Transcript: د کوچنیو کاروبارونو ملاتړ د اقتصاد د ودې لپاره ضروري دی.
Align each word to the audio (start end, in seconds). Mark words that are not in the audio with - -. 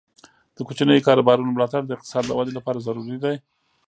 د 0.55 0.57
کوچنیو 0.67 1.05
کاروبارونو 1.07 1.53
ملاتړ 1.55 1.81
د 1.85 1.91
اقتصاد 1.95 2.23
د 2.27 2.31
ودې 2.37 2.53
لپاره 2.57 2.83
ضروري 2.87 3.17
دی. 3.23 3.35